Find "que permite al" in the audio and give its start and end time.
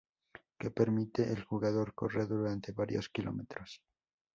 0.59-1.43